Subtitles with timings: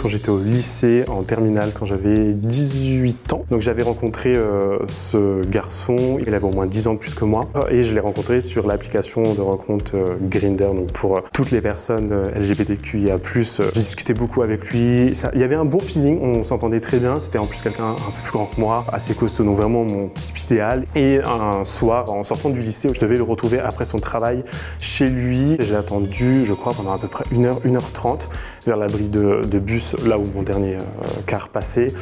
[0.00, 3.44] quand j'étais au lycée en terminale, quand j'avais 18 ans.
[3.50, 7.24] Donc j'avais rencontré euh, ce garçon, il avait au moins 10 ans de plus que
[7.24, 10.70] moi, et je l'ai rencontré sur l'application de rencontre euh, Grinder.
[10.74, 15.12] Donc pour euh, toutes les personnes LGBTQIA+, j'ai discuté beaucoup avec lui.
[15.34, 17.20] Il y avait un bon feeling, on s'entendait très bien.
[17.20, 20.08] C'était en plus quelqu'un un peu plus grand que moi, assez costaud, donc vraiment mon
[20.08, 20.86] type idéal.
[20.96, 24.44] Et un soir, en sortant du lycée, je devais le retrouver après son travail
[24.80, 25.56] chez lui.
[25.60, 28.28] J'ai attendu, je crois, pendant à peu près 1h, 1h30
[28.66, 30.80] vers l'abri de, bus, là où mon dernier euh,
[31.26, 31.92] car passait.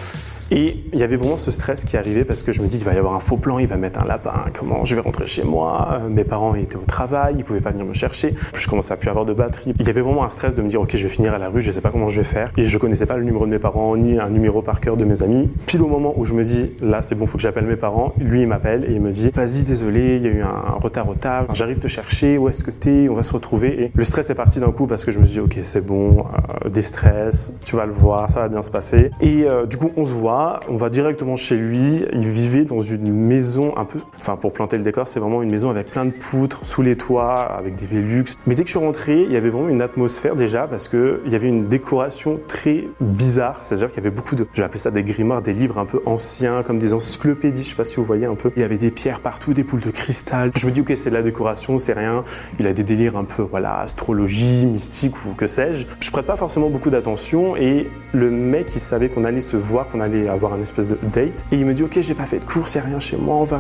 [0.51, 2.84] Et il y avait vraiment ce stress qui arrivait parce que je me dis, il
[2.84, 5.27] va y avoir un faux plan, il va mettre un lapin, comment je vais rentrer
[5.27, 8.95] chez moi, mes parents étaient au travail, ils pouvaient pas venir me chercher, je commençais
[8.95, 9.75] à plus avoir de batterie.
[9.79, 11.48] Il y avait vraiment un stress de me dire, ok, je vais finir à la
[11.48, 12.51] rue, je sais pas comment je vais faire.
[12.56, 15.05] Et je connaissais pas le numéro de mes parents, ni un numéro par cœur de
[15.05, 15.51] mes amis.
[15.66, 18.15] Pile au moment où je me dis, là, c'est bon, faut que j'appelle mes parents,
[18.19, 21.09] lui, il m'appelle et il me dit, vas-y, désolé, il y a eu un retard
[21.09, 23.83] au tard, j'arrive te chercher, où est-ce que t'es, on va se retrouver.
[23.83, 25.84] Et le stress est parti d'un coup parce que je me suis dit, ok, c'est
[25.84, 26.25] bon,
[26.65, 29.11] euh, des stress, tu vas le voir, ça va bien se passer.
[29.20, 30.38] Et euh, du coup, on se voit,
[30.69, 32.05] on va direct chez lui.
[32.12, 35.50] Il vivait dans une maison un peu, enfin pour planter le décor, c'est vraiment une
[35.50, 38.25] maison avec plein de poutres sous les toits, avec des Velux.
[38.47, 41.22] Mais dès que je suis rentré, il y avait vraiment une atmosphère déjà parce que
[41.27, 43.61] il y avait une décoration très bizarre.
[43.62, 45.86] C'est-à-dire qu'il y avait beaucoup de, je vais appeler ça des grimoires, des livres un
[45.86, 47.64] peu anciens, comme des encyclopédies.
[47.64, 48.50] Je sais pas si vous voyez un peu.
[48.56, 50.53] Il y avait des pierres partout, des poules de cristal.
[50.56, 52.22] Je me dis ok, c'est de la décoration, c'est rien.
[52.61, 55.86] Il a des délires un peu, voilà, astrologie, mystique ou que sais-je.
[56.00, 59.89] Je prête pas forcément beaucoup d'attention et le mec, il savait qu'on allait se voir,
[59.89, 61.47] qu'on allait avoir un espèce de date.
[61.53, 63.37] Et il me dit, ok, j'ai pas fait de course, y a rien chez moi,
[63.37, 63.59] on va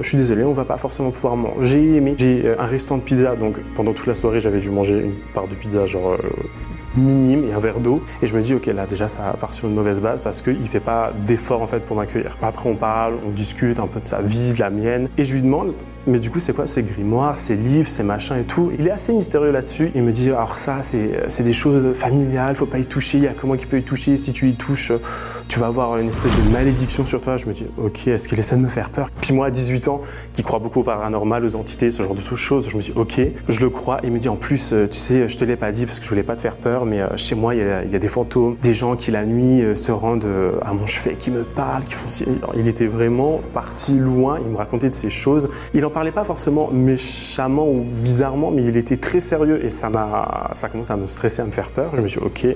[0.00, 2.00] je suis désolé, on va pas forcément pouvoir manger.
[2.00, 5.00] Mais j'ai euh, un restant de pizza, donc pendant toute la soirée, j'avais dû manger
[5.00, 6.12] une part de pizza, genre.
[6.12, 6.18] Euh,
[6.96, 9.68] minime et un verre d'eau et je me dis ok là déjà ça part sur
[9.68, 13.14] une mauvaise base parce qu'il fait pas d'effort en fait pour m'accueillir après on parle
[13.26, 15.74] on discute un peu de sa vie de la mienne et je lui demande
[16.08, 18.72] mais du coup, c'est quoi ces grimoires, ces livres, ces machins et tout?
[18.78, 19.90] Il est assez mystérieux là-dessus.
[19.94, 23.18] Il me dit, alors ça, c'est des choses familiales, faut pas y toucher.
[23.18, 24.16] Il y a moi qui peux y toucher.
[24.16, 24.92] Si tu y touches,
[25.48, 27.36] tu vas avoir une espèce de malédiction sur toi.
[27.36, 29.88] Je me dis, ok, est-ce qu'il essaie de me faire peur Puis moi, à 18
[29.88, 30.00] ans,
[30.32, 33.20] qui crois beaucoup au paranormal, aux entités, ce genre de choses, je me dis, ok,
[33.48, 34.00] je le crois.
[34.04, 36.04] Il me dit, en plus, euh, tu sais, je te l'ai pas dit parce que
[36.04, 38.56] je voulais pas te faire peur, mais euh, chez moi, il y, a, des fantômes,
[38.62, 40.26] des gens qui la nuit euh, se rendent
[40.64, 42.06] à mon chevet, qui me parlent, qui font.
[42.56, 44.38] Il était vraiment parti loin.
[44.40, 45.48] Il me racontait de ces choses.
[45.98, 50.68] Parlait pas forcément méchamment ou bizarrement, mais il était très sérieux et ça m'a, ça
[50.68, 51.90] commence à me stresser, à me faire peur.
[51.96, 52.46] Je me suis dit, ok,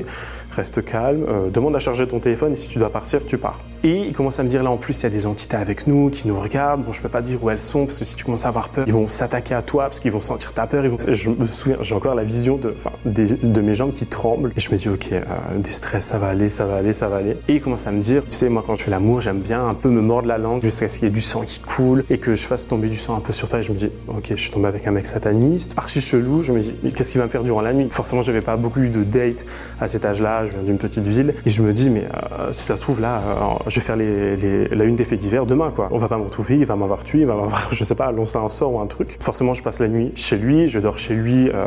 [0.52, 3.58] reste calme, euh, demande à charger ton téléphone et si tu dois partir, tu pars.
[3.84, 5.88] Et il commence à me dire là en plus il y a des entités avec
[5.88, 6.84] nous qui nous regardent.
[6.84, 8.68] Bon je peux pas dire où elles sont parce que si tu commences à avoir
[8.68, 10.84] peur, ils vont s'attaquer à toi parce qu'ils vont sentir ta peur.
[10.84, 10.98] Ils vont...
[10.98, 14.60] Je me souviens, j'ai encore la vision de, enfin, de mes jambes qui tremblent et
[14.60, 15.24] je me dis ok, euh,
[15.58, 17.36] des stress, ça va aller, ça va aller, ça va aller.
[17.48, 19.66] Et il commence à me dire, tu sais moi quand je fais l'amour j'aime bien
[19.66, 22.04] un peu me mordre la langue jusqu'à ce qu'il y ait du sang qui coule
[22.08, 23.52] et que je fasse tomber du sang un peu sur.
[23.54, 26.42] Et je me dis ok je suis tombé avec un mec sataniste, archi chelou.
[26.42, 27.88] Je me dis qu'est-ce qu'il va me faire durant la nuit?
[27.90, 29.44] Forcément j'avais pas beaucoup eu de dates
[29.80, 30.46] à cet âge-là.
[30.46, 33.00] Je viens d'une petite ville et je me dis mais euh, si ça se trouve
[33.00, 33.20] là,
[33.66, 35.88] je vais faire la une des faits divers demain, quoi.
[35.90, 38.10] On va pas me retrouver, il va m'avoir tué, il va m'avoir, je sais pas,
[38.12, 39.16] lancé un sort ou un truc.
[39.20, 41.66] Forcément, je passe la nuit chez lui, je dors chez lui, euh,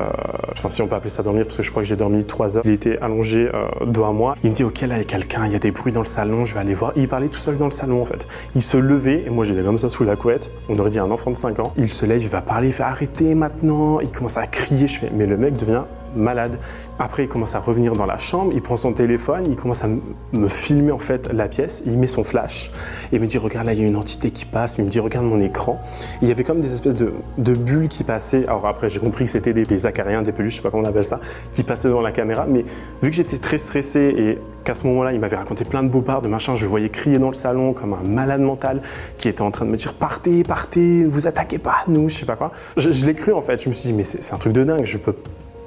[0.52, 2.58] enfin, si on peut appeler ça dormir, parce que je crois que j'ai dormi trois
[2.58, 2.64] heures.
[2.66, 4.36] Il était allongé euh, à moi.
[4.44, 6.02] Il me dit, ok, là, il y a quelqu'un, il y a des bruits dans
[6.02, 6.92] le salon, je vais aller voir.
[6.96, 8.28] il parlait tout seul dans le salon, en fait.
[8.56, 10.52] Il se levait, et moi, j'étais comme ça sous la couette.
[10.70, 11.74] On aurait dit un enfant de 5 ans.
[11.78, 14.00] Il se lève, il va parler, il fait arrêter maintenant.
[14.00, 15.84] Il commence à crier, je fais, mais le mec devient
[16.16, 16.60] malade.
[16.98, 19.88] Après, il commence à revenir dans la chambre, il prend son téléphone, il commence à
[20.32, 22.72] me filmer en fait la pièce, il met son flash
[23.12, 25.02] et me dit regarde là il y a une entité qui passe, il me dit
[25.02, 25.82] regarde mon écran.
[26.22, 28.46] il y avait comme des espèces de, bulles qui passaient.
[28.46, 30.84] Alors après j'ai compris que c'était des, des, acariens, des peluches, je sais pas comment
[30.84, 31.20] on appelle ça,
[31.52, 32.46] qui passaient devant la caméra.
[32.48, 32.64] Mais
[33.04, 36.02] vu que j'étais très stressé et qu'à ce moment-là il m'avait raconté plein de beaux
[36.02, 38.82] parts, de machin, je voyais crier dans le salon comme un malade mental
[39.18, 42.26] qui était en train de me dire partez, partez, vous attaquez pas nous, je sais
[42.26, 42.52] pas quoi.
[42.76, 44.64] Je, je l'ai cru en fait, je me suis dit mais c'est un truc de
[44.64, 45.16] dingue, je peux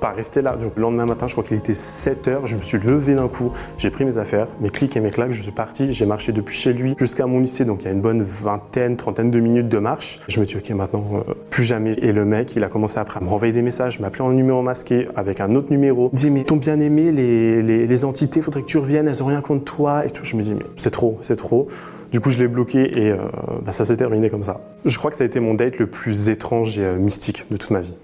[0.01, 0.57] pas rester là.
[0.57, 3.29] Donc le lendemain matin, je crois qu'il était 7 heures, je me suis levé d'un
[3.29, 6.33] coup, j'ai pris mes affaires, mes clics et mes claques, je suis parti, j'ai marché
[6.33, 9.41] depuis chez lui jusqu'à mon lycée, donc il y a une bonne vingtaine, trentaine de
[9.41, 10.21] minutes de marche.
[10.29, 11.95] Je me suis dit, ok, maintenant, euh, plus jamais.
[12.03, 14.63] Et le mec, il a commencé après à me renvoyer des messages, m'appeler en numéro
[14.63, 16.11] masqué avec un autre numéro.
[16.13, 19.23] Il dit, mais ton bien aimé, les, les, les entités, faudrait que tu reviennes, elles
[19.23, 20.25] ont rien contre toi et tout.
[20.25, 21.69] Je me dis, mais c'est trop, c'est trop.
[22.11, 23.19] Du coup, je l'ai bloqué et euh,
[23.63, 24.61] bah, ça s'est terminé comme ça.
[24.85, 27.57] Je crois que ça a été mon date le plus étrange et euh, mystique de
[27.57, 27.95] toute ma vie.